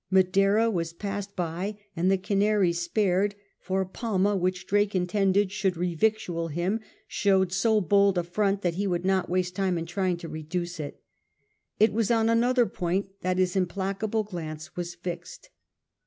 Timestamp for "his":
13.37-13.55